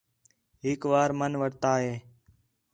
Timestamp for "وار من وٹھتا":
0.91-1.71